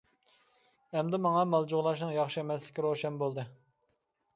[0.95, 3.51] ئەمدى ماڭا مال جۇغلاشنىڭ ياخشى ئەمەسلىكى روشەن بولدى.